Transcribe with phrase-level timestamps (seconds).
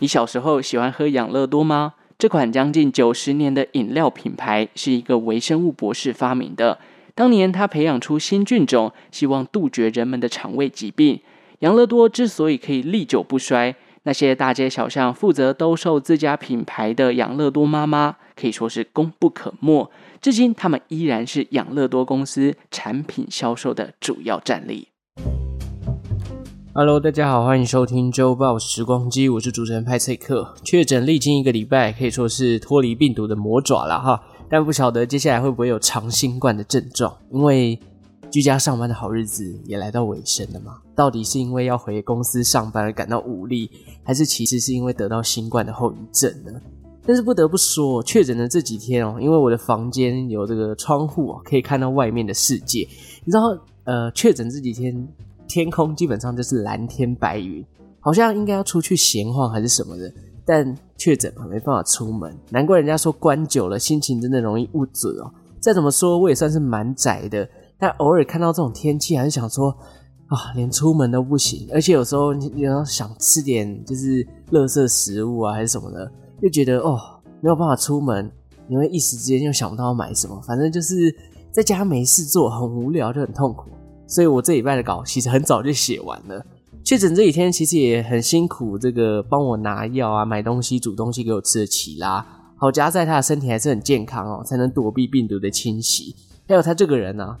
[0.00, 1.92] 你小时候喜欢喝养乐多吗？
[2.18, 6.78] 这款将近九十年的饮料品牌是一个微生物博士发明的。
[7.14, 11.20] 当年他培养出新菌种，希望杜绝人们的肠胃疾病。
[11.58, 13.74] 养乐多之所以可以历久不衰，
[14.04, 19.90] 那些大街小巷负责兜售自家品牌的养乐多妈妈可以说是功不可没。
[20.22, 24.88] 至今，他们依然是养乐多公司产品销售的主要战力。
[26.72, 30.54] Hello，大家好，欢迎收听周报时光机，我是主持人派翠克。
[30.62, 37.76] 确诊历经一个礼拜，可以说是脱离病毒的魔爪了哈，但不晓得接下来会不会有长新冠的症状，因为
[38.30, 40.78] 居家上班的好日子也来到尾声了嘛。
[40.94, 43.68] 到底是因为要回公司上班而感到无力，
[44.04, 46.52] 还是其实是因为得到新冠的后遗症呢？
[47.04, 52.86] 但是不得不说，确诊的这几天哦，因为我的房间有这个窗户，可以看到外面的世界。
[53.24, 55.08] 你知道，呃，确诊这几天。
[55.50, 57.66] 天空基本上就是蓝天白云，
[57.98, 60.12] 好像应该要出去闲晃还是什么的，
[60.46, 65.28] 但确诊了没办法出门，难怪人家说关久了心情真的容易不准哦。
[65.58, 69.76] 再怎么说，我也算是蛮宅的，但偶尔看到这种天气，还是想说
[70.28, 76.08] 啊，连出门都不行，而且有时候你要想吃点就是垃圾食物啊还是什么的，
[76.42, 76.96] 又觉得哦
[77.40, 78.30] 没有办法出门，
[78.68, 81.12] 因为一时之间又想不到要买什么，反正就是
[81.50, 83.68] 在家没事做，很无聊，就很痛苦。
[84.10, 86.44] 所以我这礼拜的稿其实很早就写完了。
[86.82, 96.16] 确诊这几天其实也很辛苦，这个帮我拿药啊、买东西、煮东西给我吃的奇拉，好家在他的身体还是很健康哦，才能躲避病毒的侵袭。
[96.48, 97.38] 还有他这个人啊，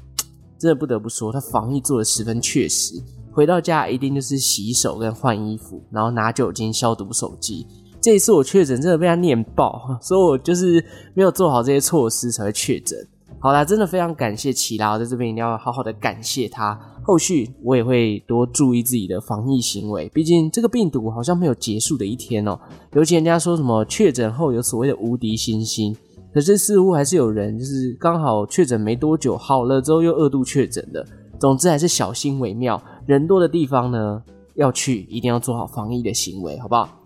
[0.58, 2.94] 真的不得不说，他防疫做得十分确实。
[3.32, 7.66] 回到家一定就是洗手跟换衣服，然后拿酒精消毒手机。
[8.00, 10.84] 这一次我确诊真的被他念爆，所以我就是
[11.14, 12.98] 没有做好这些措施才会确诊。
[13.42, 16.78] 好啦，真的非常感谢奇拉，在这边一定要好好的感谢他。
[17.02, 22.60] 后续我也会多注意自己的防疫行为，毕竟这个病毒好像没有结束的一天哦。
[22.92, 25.96] 尤其人家说什么确诊后有所谓的无敌星星，
[26.34, 31.04] 可是似乎还是有人就是刚好确诊没多久好了之后又二度确诊的。
[31.40, 34.22] 总之还是小心为妙，人多的地方呢
[34.56, 36.99] 要去一定要做好防疫的行为，好不好？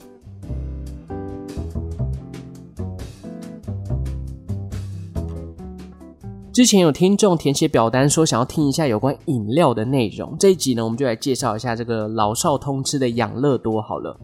[6.55, 14.17] 之前有听众填写表单说想要听一下有关饮料的内容，这一集呢，我们就来介绍一下这个老少通吃的养乐多好了。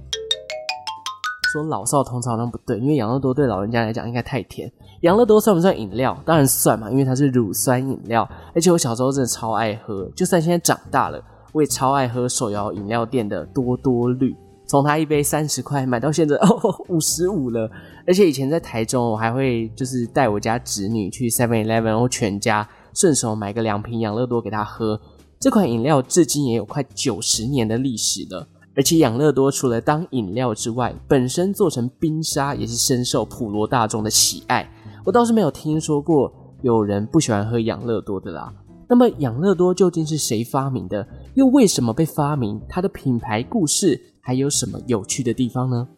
[1.53, 4.71] 说老少通吃好像不对，因为养乐多对老人家来讲应该太甜。
[5.01, 6.17] 养乐多算不算饮料？
[6.25, 11.21] 当然算嘛，因为它是乳酸饮料，而且我小时候真的超爱喝，就算现在长大了，
[11.53, 14.33] 我也超爱喝手摇饮料店的多多绿。
[14.71, 17.69] 从它一杯三十块买到现在哦五十五了，
[18.07, 25.01] 而且以前在台中，我还会就是带我家侄女去 Seven Eleven 或全家，顺手买个两瓶养乐多给她喝。
[25.41, 34.71] 这款饮料至今也有快九十年的历史了，而且养乐多除了当饮料之外，本身做成冰沙也是深受普罗大众的喜爱。
[35.05, 36.33] 我倒是没有听说过
[36.63, 38.55] 有人不喜欢喝养乐多的啦。
[38.89, 41.05] 那么养乐多究竟是谁发明的？
[41.35, 42.61] 又为什么被发明？
[42.69, 44.01] 它的品牌故事？
[44.21, 45.89] 还有什么有趣的地方呢？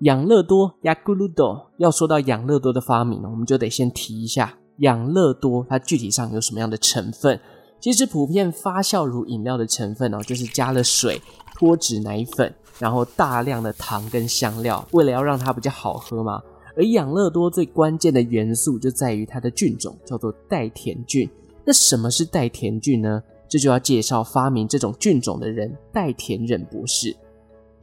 [0.00, 7.40] 养乐多雅咕噜多，要说到养乐多的发明呢，我们就得先提一下养乐多它具体上有什么样的成分。
[7.80, 11.20] 其实普遍发酵乳饮料的成分呢，就是加了水、
[11.54, 16.42] 脱脂奶粉，然后大量的糖跟香料，为了要让它比较好喝嘛。
[16.76, 21.26] 而养乐多最关键的元素就在于它的菌种，叫做代田菌。
[21.64, 23.22] 那什么是代田菌呢？
[23.48, 27.16] 这就要介绍发明这种菌种的人——代田忍博士。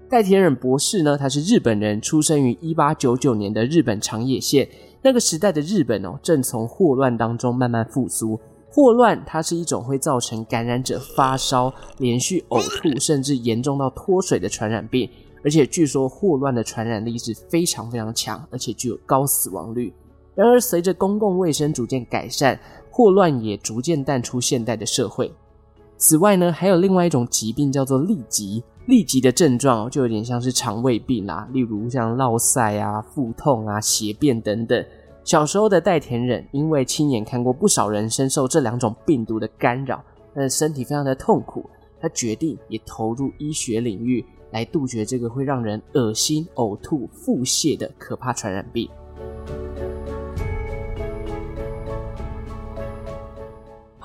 [0.09, 4.67] 代田忍博士呢，他是日本人，出生于一八九九年的日本长野县。
[5.01, 8.39] 那个时代的日本哦，正从霍乱当中慢慢复苏。
[8.69, 15.09] 霍乱它是一种会造成感染者发烧、连续呕吐，甚至严重到脱水的传染病。
[15.43, 19.93] 而且据说霍乱的传染力是非常非常强，而且具有高死亡率。
[20.35, 22.59] 然而，随着公共卫生逐渐改善，
[22.89, 25.31] 霍乱也逐渐淡出现代的社会。
[25.97, 28.63] 此外呢，还有另外一种疾病叫做痢疾。
[28.85, 34.85] 痢疾的症状就有点像是肠胃病啦，例如像落赛啊、腹痛啊、血便等等。
[35.23, 40.03] 小时候的代田忍因为亲眼看过不少人深受这两种病毒的干扰，
[40.35, 41.69] 但是身体非常的痛苦，
[42.01, 48.89] 他决定也投入医学领域来杜绝这个会让人恶心、呕吐、腹泻的可怕传染病。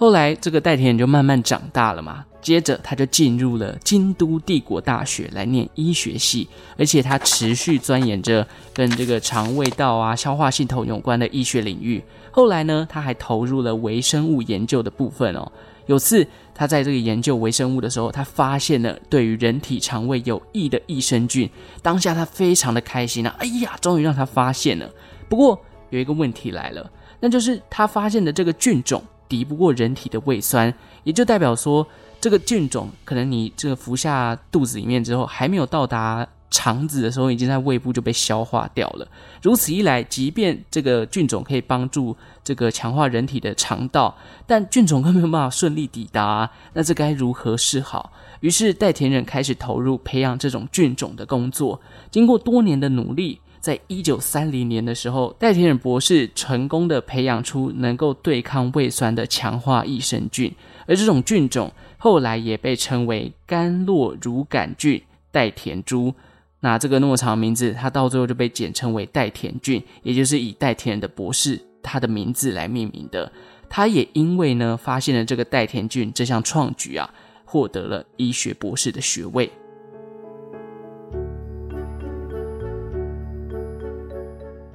[0.00, 2.24] 后来，这个代田忍就慢慢长大了嘛。
[2.40, 6.46] 接着，他就进入了京都帝国大学来念医学系，
[6.78, 12.00] 而且他持续钻研着跟这个肠胃道啊、消化系统有关的医学领域。
[12.30, 15.50] 后来呢，他还投入了微生物研究的部分哦。
[15.86, 16.24] 有次，
[16.54, 21.50] 他在这个研究微生物的时候，他发现了对于人体肠胃有益的益生菌。
[21.82, 23.34] 当下他非常的开心啊！
[23.40, 24.88] 哎呀，终于让他发现了。
[25.28, 25.60] 不过
[25.90, 30.72] 有一个问题来了，那就是他发现的这个菌种敌不过人体的胃酸，
[31.04, 31.86] 也就代表说，
[32.20, 36.26] 这个菌种可能你这个服下肚子里面之后，还没有到达。
[36.50, 39.06] 肠子的时候已经在胃部就被消化掉了。
[39.42, 44.16] 如此一来，即便这个菌种可以帮助这个强化人体的肠道，
[44.46, 48.10] 但菌种根本没有办法顺利抵达，那这该如何是好？
[48.40, 51.78] 于是代田忍开始投入培养这种菌种的工作。
[52.10, 60.54] 经过多年的努力，在一九三零年的时候，代田忍博士成功的培养出能够对抗胃酸的强化益生菌，
[60.86, 66.14] 而这种菌种后来也被称为甘洛乳杆菌代田株。
[66.60, 73.30] 那这个那么长名字，它到最后就被简称为代田菌，也就是以代田忍的博士他的名字来命名的。
[73.68, 77.08] 他也因为呢发现了这个代田菌这项创举啊，
[77.44, 79.50] 获得了医学博士的学位。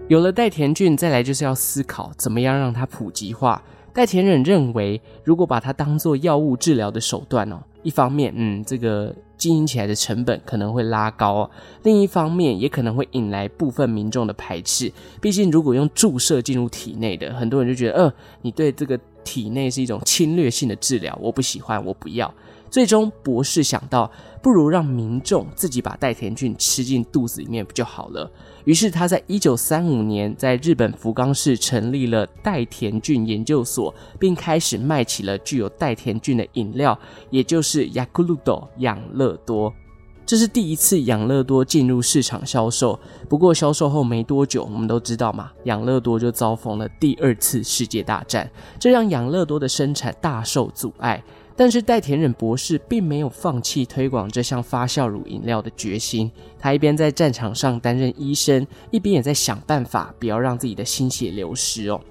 [0.08, 3.64] 有了代田菌，再来就是要思考怎么样让它普及化。
[3.94, 9.16] 代田忍认为，如果把它当做药物治疗的手段哦，一方面，嗯，这个。
[9.36, 11.50] 经营起来的成本可能会拉高，
[11.82, 14.90] 另一方面也可能会引来部分民众的排斥。
[15.20, 22.34] 毕竟，如果用注射进入体内的，很多人就觉得，呃，你对这个体内是一种侵略性的治疗，我不喜欢，我不要。
[22.74, 24.12] 最终，博士想到，
[24.42, 28.28] 不如让民众自己把代田菌吃进肚子里面不就好了？
[28.66, 36.98] 于是他在一九三五年在日本福冈市成立了代田菌研究所，并开始卖起了具有代田菌的饮料，
[37.30, 39.72] 也就是雅库鲁多养乐多。
[40.26, 43.00] 这是第一次养乐多进入市场销售。
[43.30, 48.50] 不过销售后没多久，我们都知道嘛，养乐多就遭逢了第二次世界大战，
[48.80, 51.24] 这让养乐多的生产大受阻碍。
[51.56, 56.32] 但是代田忍博士并没有放弃推广这项发酵乳饮料的决心。
[56.60, 62.02] 他一边在战场上担任医生，一边也在想办法，不要让自己的心血流失哦。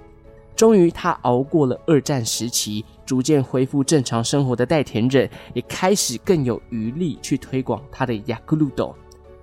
[0.55, 8.94] 终于，他熬过了二战时期，逐渐恢复正常生活的代田忍，也开始更有余力去推广他的雅克鲁多。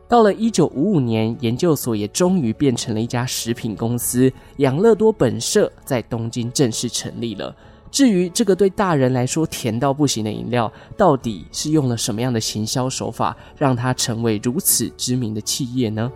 [0.07, 7.55] 到了一九五五年，研究所也终于变成了一家食品公司，养乐多本社在东京正式成立了。
[7.91, 16.11] 至于这个对大人来说甜到不行的饮料，到底是用了什么样的行销手法，让它成为如此知名的企业呢？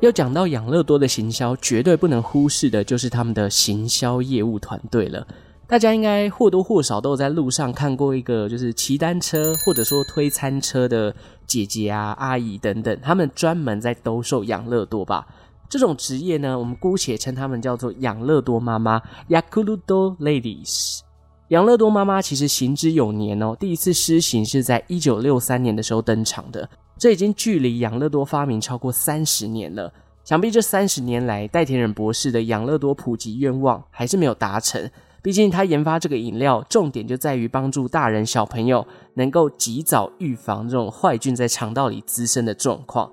[0.00, 5.24] 要讲到养乐多的行销，绝对不能忽视的就是他们的行销业务团队了。
[5.72, 11.16] 大家应该或多或少都有在路上看过一个，就是骑单车或者说推餐车的
[11.46, 15.26] 姐姐啊、阿姨等等，他们专门在兜售养乐多吧。
[15.70, 21.00] 这种职业呢，我们姑且称他们叫做养乐多妈妈 （Yakult Ladies）。
[21.48, 26.68] 养乐多妈妈其实行之有年哦，第一次施行是在一九六三年的时候登场的，
[26.98, 29.90] 这已经距离养乐多发明超过三十年了。
[30.22, 34.90] 想必这三十年来，代田忍博士的养乐多普及愿望还是没有达成。
[35.22, 38.84] 毕竟他研发这个饮料，重点就在于帮助大人小朋友
[39.14, 43.10] 能够及早预防这种坏菌在肠道里滋生的状况。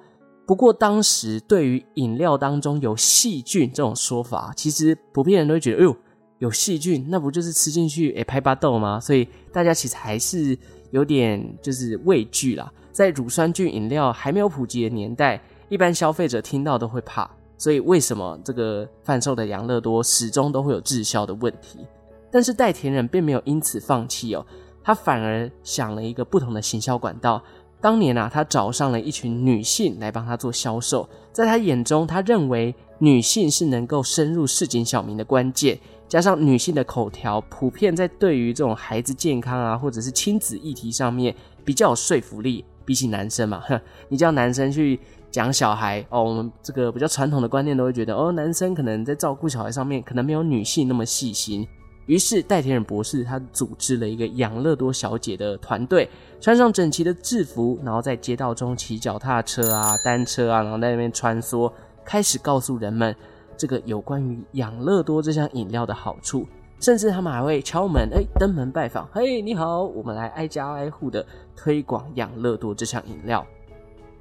[0.48, 5.96] 不过当时对于饮料当中有细菌这种说法，其实普遍人都会觉得，哎呦，
[6.40, 9.00] 有细菌，那不就是吃进去诶拍巴豆吗？
[9.00, 10.58] 所以大家其实还是
[10.90, 12.74] 有点就是畏惧啦。
[12.92, 17.30] 在乳酸菌饮料还没有普及的年代，一般消费者听到都会怕。
[17.56, 21.86] 所以为什么这个贩售的养乐多始终都会有滞销的问题？
[22.32, 24.46] 但是代田忍并没有因此放弃哦，
[24.84, 27.42] 他反而想了一个不同的行销管道。
[27.82, 31.08] 当年啊，他找上了一群女性来帮他做销售。
[31.32, 41.34] 在他眼中，他认为女性是能够深入市井小民的关键，加上女性的口条普遍在对于这种孩子健康啊，或者是亲子议题上面
[41.64, 45.00] 比较有说服力，比起男生嘛，哼， 你叫男生去
[45.32, 51.66] 讲小孩哦，我们这个比较传统的观念都会觉得哦，男生可能在照顾小孩上面可能没有女性那么细心。
[52.10, 56.10] 于是，代田忍博士他组织了一个养乐多小姐的团队，
[56.42, 61.72] 穿上整齐的制服，然后在街道中骑脚踏车啊、单车啊，然后在那边穿梭，
[62.04, 63.16] 开始告诉人们
[63.56, 66.48] 这个有关于养乐多这项饮料的好处。
[66.80, 71.24] 甚至他们还会敲门，哎，登门拜访，嘿，你好，我们来挨家挨户的
[71.56, 73.46] 推广养乐多这项饮料。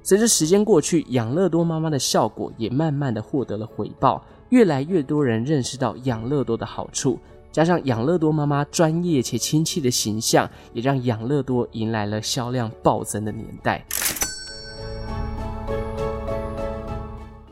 [0.03, 7.17] 随着时间过去，养乐多妈妈的效果也慢慢的获得了回报，越来越多人认识到养乐多的好处。
[7.59, 13.83] 加上养乐多妈妈专业且亲切的形象，也让养乐多迎来了销量暴增的年代。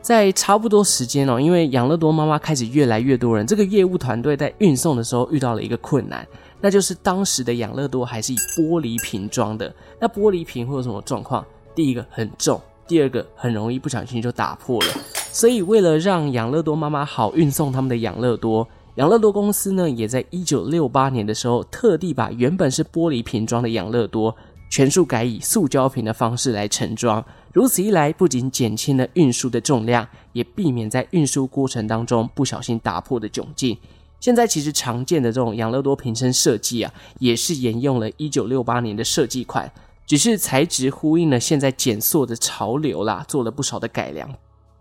[0.01, 6.25] 在差不多时间哦，因为养乐多妈妈开始越来越多人，这个业务团队在运送的时候遇到了一个困难，
[6.61, 9.75] 那就是当时的养乐多还是以玻璃瓶装的。
[9.99, 11.45] 那玻璃瓶会有什么状况？
[11.75, 14.87] 第一个很重，第二个很容易不小心就打破了。
[15.33, 18.65] 所以为了让养乐多妈妈好运送他们的养乐多，
[18.97, 24.35] 养乐多公司呢也在一九六八年的时候，特地把原本是玻璃瓶装的养乐多，
[24.71, 27.23] 全数改以塑胶瓶的方式来盛装。
[27.53, 33.77] 如此一来，不仅减轻了运输的重量，也避免在运输过程当中不小心打破的窘境。
[34.19, 39.71] 现在其实常见的这种养乐多瓶身设计啊，也是沿用了1968年的设计款，
[40.07, 44.27] 只是材质呼应了现在减塑的潮流啦，做了不少的改良。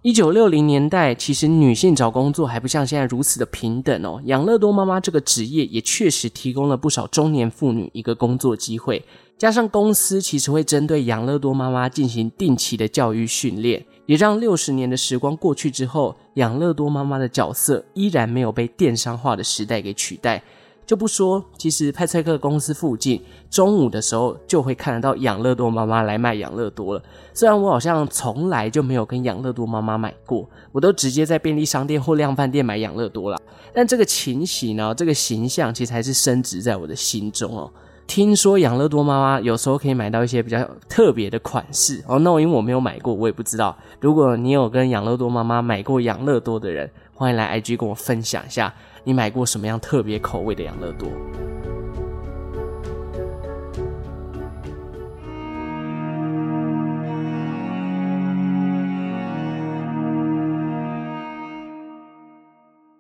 [0.07, 4.23] 1960年代，其实女性找工作还不像现在如此的平等哦。
[4.27, 9.05] 养乐多妈妈这个职业也确实提供了不少中年妇女一个工作机会。
[9.37, 20.41] 加上公司其实会针对养乐多妈妈进行定期的教育训练，也让六十年的时光过去之后，养乐多妈妈的角色依然没有被电商化的时代给取代。
[20.87, 27.03] 就不说，其实派翠克公司附近中午的时候就会看得到养乐多妈妈来卖养乐多了。
[27.35, 33.39] 虽然我好像从来就没有跟养乐多妈妈买过，我都直接在便利商店或量贩店买养乐多啦。
[33.75, 37.69] 但这个情形呢，这个形象其实还是升值在我的心中哦。
[38.07, 43.77] 听说养乐多妈妈有时候可以买到一些比较特别的款式哦，那我因为我没有买过，我也不知道。
[44.01, 48.73] 如果你有跟养乐多妈妈买过养乐多的人，欢迎来 IG 跟我分享一下，
[49.05, 51.09] 你买过什么样特别口味的养乐多。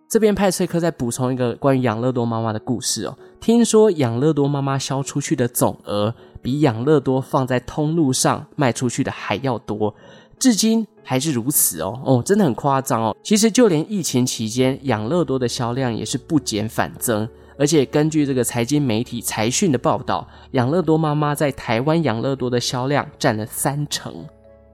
[0.08, 3.18] 这边派翠克再补充一个关于养乐多妈妈的故事哦。
[3.40, 9.94] 听说养乐多妈妈销出去的总额比养乐多放在通路上卖出去的还要多，
[10.38, 12.00] 至今还是如此哦。
[12.04, 13.16] 哦，真的很夸张哦。
[13.22, 17.28] 其实就连疫情期间，养乐多的销量也是不减反增。
[17.58, 24.12] 而且根据这个财经媒体财讯的报道，养乐多妈妈在台湾养乐多的销量占了三成。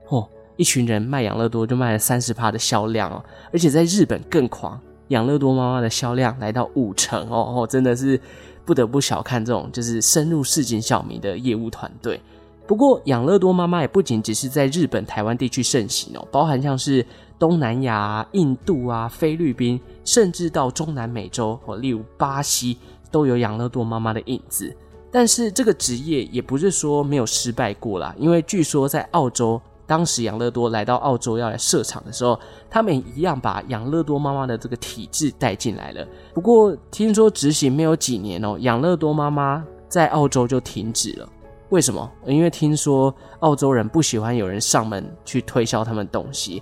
[0.09, 0.27] 哦，
[0.57, 4.79] 一群人卖养乐多就卖了三十趴的销量哦，而且在日本更狂。
[5.09, 8.19] 养乐多妈妈的销量来到五成哦哦，真的是
[8.65, 12.19] 不得不小看这种就是深入市井小民的业务团队。
[12.65, 17.05] 不过，养乐多妈妈也不仅只是在日本、台湾地区盛行哦，包含像是
[17.37, 22.77] 东南亚、印度啊、菲律宾，甚至到中南美洲哦，例如巴西，
[23.11, 24.73] 都有养乐多妈妈的影子。
[25.11, 29.61] 但是，这个职业也不是说没有失败过啦，因为据说在澳洲。
[29.85, 36.07] 当时养乐多来到澳洲要来设厂的时候，他们一样把养乐多妈妈的这个体制带进来了。
[36.33, 41.29] 不过听说执行没有几年哦，养乐多妈妈在澳洲就停止了。
[41.69, 42.09] 为什么？
[42.25, 46.61] 因为听说澳洲人不喜欢有人上门去推销他们东西。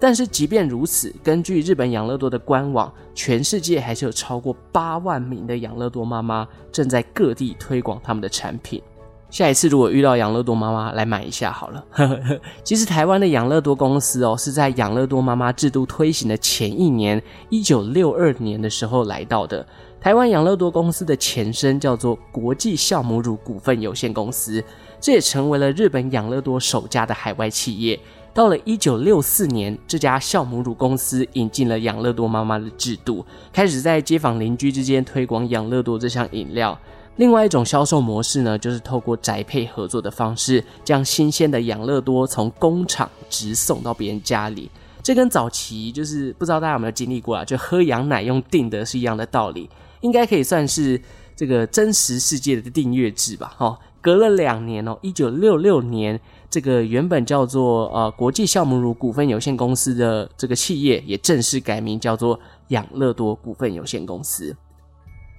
[0.00, 8.80] 但是即便如此，根据日本养乐多的官网，全世界还是有超过八万名的养乐多妈妈正在各地推广他们的产品。
[9.30, 11.84] 下一次如果遇到养乐多妈妈，来买一下好了。
[12.64, 19.66] 其实台湾的养乐多公司哦，是在养乐多妈妈制度推行的前一年，一九六二年的时候来到的。
[20.00, 24.64] 台湾养乐多公司的前身叫做国际酵母乳股份有限公司，
[25.00, 27.98] 这也成为了日本养乐多首家的海外企业。
[28.32, 36.78] 到了一九六四年，这家酵母乳公司引进了养乐多妈妈的制度，开始在街坊邻居之间推广养乐多这项饮料。
[37.18, 44.70] 另外一种销售模式呢，就是透过宅配合作的方式，将新鲜的养乐多从工厂直送到别人家里。
[45.02, 49.68] 这跟早期就是不知道大家有没有经历过啊，就喝羊奶用订的是一样的道理，
[50.00, 51.00] 应该可以算是
[51.34, 53.52] 这个真实世界的订阅制吧。
[53.58, 64.54] 哦，隔了两年哦，一九六六年，这个原本叫做呃国际酵母乳股份有限公司的这个企业，也正式改名叫做养乐多股份有限公司。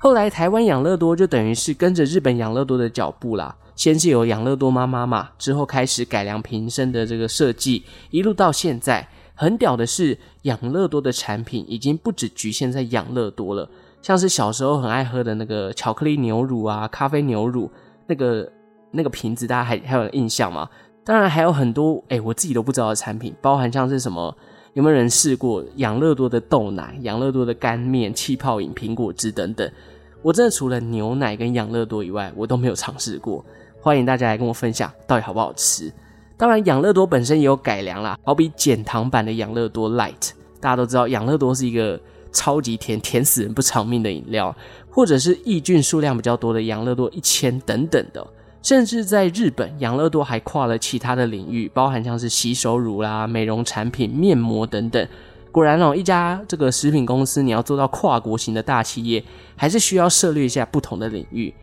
[0.01, 3.53] 后来，台湾养乐多就等于是跟着日本养乐多的脚步啦。
[3.75, 9.05] 先是有养乐多妈妈嘛，之后开始改良瓶身的这个设计，一路到现在。
[9.35, 13.69] 很屌的是，养乐多的产品已经不只局限在养乐多了，
[14.01, 17.69] 像是小时候很爱喝的那个巧克力牛乳啊、咖啡牛乳，
[18.07, 18.49] 那个
[18.91, 20.69] 那个瓶子，大家还还有印象吗？
[21.03, 24.33] 当然还有很多诶，我自己都不知道的产品，包含像是什么。
[24.73, 29.69] 有没有人试过养乐多的豆奶、养乐多的干面、气泡饮、苹果汁等等？
[30.21, 33.43] 我真的除了牛奶跟养乐多以外，我都没有尝试过。
[33.81, 35.91] 欢迎大家来跟我分享，到底好不好吃？
[36.37, 41.99] 当然，养乐多本身也有改良啦，好比减糖版的养乐多 Light，大家都知道养乐多是一个
[42.31, 44.55] 超级甜、甜死人不偿命的饮料，
[44.89, 48.25] 或者是抑菌数量比较多的养乐多一千等等的。
[48.61, 55.07] 甚至在日本，养乐多还跨了其他的领域，包含像是洗手乳啦、美容产品、面膜等等。
[55.51, 59.23] 果然哦，一家这个食品公司，你要做到跨国型的大企业，
[59.55, 61.53] 还是需要涉猎一下不同的领域。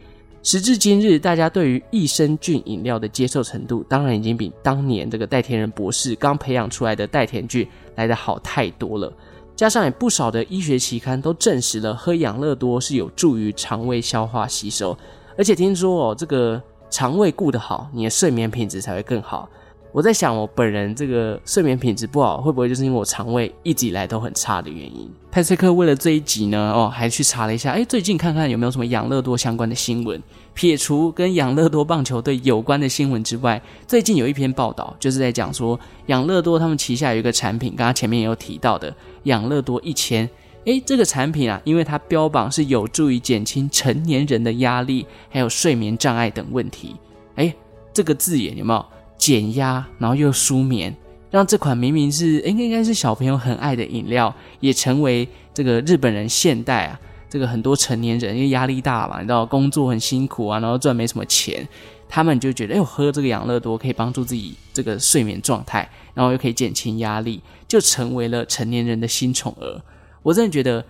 [0.43, 9.13] 时至今日，大家对于益生菌饮料的接受程度，当然已经比当年这个代田人博士刚培养出来的代田菌来得好太多了。
[9.55, 14.97] 加上也不少的医学期刊都证实了，喝养乐多是有助于肠胃消化吸收，
[15.37, 19.49] 而且听说哦，这个肠胃顾得好，你的睡眠品质才会更好。
[19.93, 25.11] 我在想，我本人这个睡眠品质不好，会不会就是因为我肠胃一直以来都很差的原因？
[25.31, 30.23] 派翠克为了这一集呢，哦，还去查了一下，哎，最近看看有没有什么养乐多相关的新闻。
[30.53, 40.29] 撇除跟养乐多棒球队有关的新闻之外，最近有一篇报道，就是在讲说养乐多他们旗下有一个产品，刚刚前面也有提到的养乐多一千，
[40.67, 46.97] 哎，这个产品啊，因为它标榜是有助于减轻成年人的压力，还有睡眠障碍等问题，
[47.37, 47.55] 哎，
[47.93, 48.85] 这个字眼有没有？
[49.17, 50.95] 减压，然后又舒眠，
[51.31, 61.67] 让这款明明是应该应该是小朋友很爱的饮料，也成为这个日本人现代啊，这个很多成年人因为压力大嘛，你知道工作很辛苦啊，然后赚没什么钱，
[62.09, 69.81] 他们就觉得哎，呦喝这个养乐多可以帮助自己这个睡眠状态，然后又可以减轻压力，就成为了成年人的新宠儿。
[70.27, 70.85] 我真的觉得。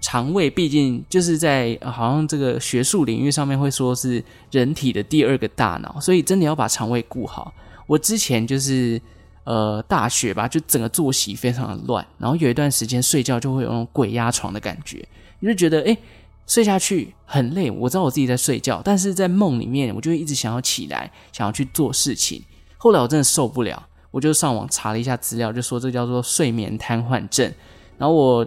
[0.00, 7.52] 肠胃毕竟就是在好像这个学术领域上面会说是人体的第二个大脑，所以真的要把肠胃顾好。
[7.88, 9.02] 我之前就是
[9.42, 15.04] 呃大学吧，就整个作息非常的乱，然后有一段时间睡觉就会有那种鬼压床的感觉，
[15.40, 15.98] 你就觉得诶
[16.46, 22.40] 睡下去很累，我知道我自己在睡觉，但是在梦里面我就会一直想要起来，想要去做事情。
[22.76, 27.52] 后来我真的受不了，我就上网查了一下资料，就说这叫做睡眠瘫痪症，
[27.98, 28.46] 然后我。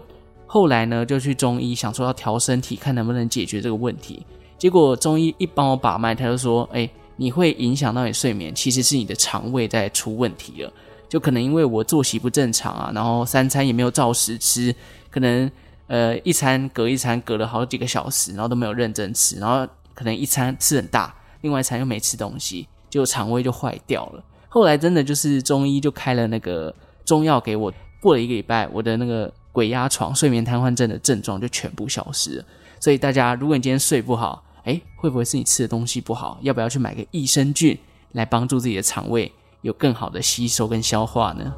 [0.53, 4.25] 后来呢，就去中医，想说要调身体，看能不能解决这个问题。
[4.57, 10.73] 结果中医一帮我把脉，他就说：“哎，你会影响到你睡眠，其实是你的肠胃在出问题了。
[11.07, 14.75] 就可能因为我作息不正常啊，然后三餐也没有照时吃，
[15.09, 15.49] 可能
[15.87, 24.21] 呃一餐隔一餐隔了好几个小时，然后都没有认真吃，然后可能一餐吃很大，另外一餐又没吃东西，就肠胃就坏掉了。
[24.49, 29.31] 后来真的就是中医就开了那个中药给我，过了一个礼拜，我的那个。
[29.51, 32.45] 鬼压床、睡眠瘫痪症的症状就全部消失了。
[32.79, 36.39] 所以大家，如果你今天睡不好，诶，会不会是你吃的东西不好？
[36.41, 37.77] 要不要去买个益生菌
[38.13, 41.53] 来帮助自己的肠胃有更好的吸收跟消化呢？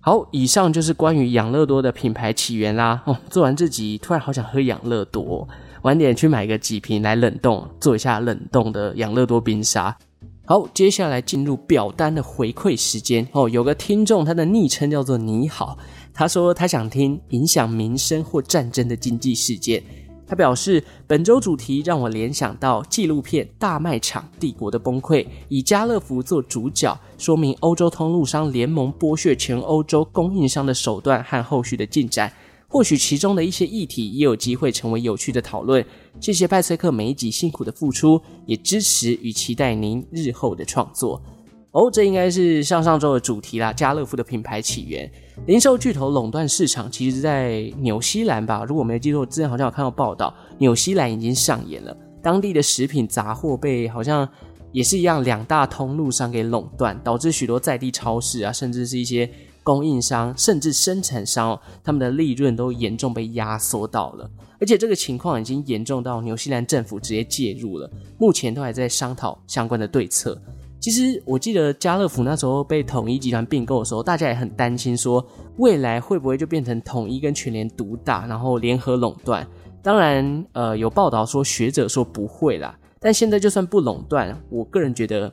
[0.00, 3.02] 好，以上就是关于养乐多的品牌起源啦。
[3.06, 5.48] 哦，做完这集，突然好想喝养乐多。
[5.86, 9.96] 晚点去买个几瓶来冷冻，做一下冷冻的养乐多冰沙。
[10.44, 13.48] 好，接下来进入表单的回馈时间哦。
[13.48, 15.78] 有个听众，他的昵称叫做你好，
[16.12, 19.80] 他说他想听影响民生或战争的经济事件。
[20.26, 32.32] 他表示，本周主题让我联想到纪录片《大卖场帝国的崩溃》，以家乐福做主角，说明欧洲通路商联盟剥削全欧洲供应商的手段和后续的进展。
[32.68, 35.84] 或许其中的一些议题也有机会成为有趣的讨论。
[36.20, 41.22] 谢谢派翠克每一集辛苦的付出，也支持与期待您日后的创作。
[41.70, 43.72] 哦，这应该是上上周的主题啦。
[43.72, 45.10] 家乐福的品牌起源，
[45.46, 48.64] 零售巨头垄断市场，其实在纽西兰吧？
[48.64, 54.26] 如果没记错，之前好像有看到报道，纽西兰已经上演了，当地的食品杂货被好像
[54.72, 59.30] 也是一样两大通路商给垄断，导致许多在地超市啊，甚至是一些。
[59.66, 70.40] 供应商甚至生产商，他们的利润都严重被压缩到了，而且这个情况已经严重到纽西兰政府直接介入了，目前都还在商讨相关的对策。
[70.78, 75.26] 其实我记得家乐福那时候被统一集团并购的时候，大家也很担心说
[75.56, 79.44] 未来会不会就变成统一跟全联独大，然后联合垄断。
[79.82, 85.32] 当然，呃，有报道说学者说不会啦，但现在就算不垄断，我个人觉得。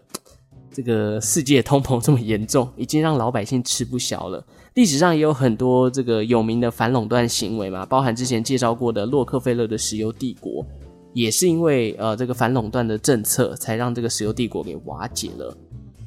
[0.73, 4.43] 这个世界通膨这么严重，已经让老百姓吃不消了。
[4.73, 10.65] 历史上也有很多这个有名的反垄断行为嘛，包含之前介绍过的洛克菲勒的石油帝国，
[11.13, 15.55] 也是因为呃这个反垄断的政策，才让这个石油帝国给瓦解了。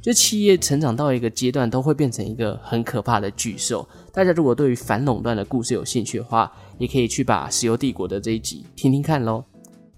[0.02, 3.88] 就企业成长到一个阶段，都会变成一个很可怕的巨兽。
[4.12, 9.44] 大家如果对于反垄断的故事有兴趣的话，也可以去把石油帝国的这一集听听看喽。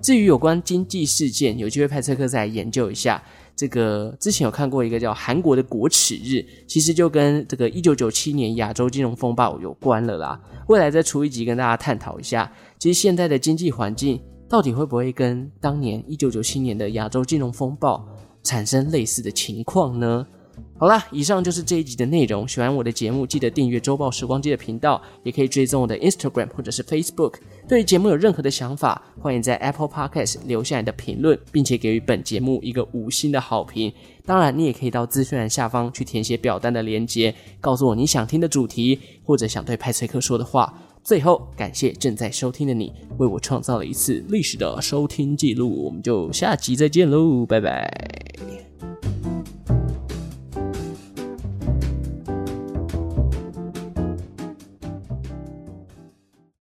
[0.01, 3.23] 至于有关经济事件，有机会派车克再来研究一下。
[3.59, 10.41] 这个之前有看过一个叫韩国的国耻日，其实就跟这个一九九七年亚洲金融风暴有关了啦。
[10.69, 18.07] 未来再出一集跟大家探讨一下，其实现在的经济环境到底会不会跟当年一九九七年的亚洲金融风暴
[18.45, 20.25] 产生类似的情况呢？
[20.79, 22.47] 好啦，以上就是这一集的内容。
[22.47, 27.35] 喜欢我的节目，记得订阅周报时光机的频道，也可以追踪我的 Instagram 或者是 Facebook。
[27.69, 33.93] 对于节目有任何的想法，欢迎在 Apple Podcast 留下你的评论，并且给予本节目一个五星的好评。
[34.25, 40.83] 当然，你也可以到资讯栏下方去填写表单的连接，告诉我你想听的主题或者想对派翠克说的话。
[41.05, 45.85] 最后，感谢正在收听的你，为我创造了一次历史的收听记录。
[45.85, 48.68] 我们就下集再见喽，拜拜。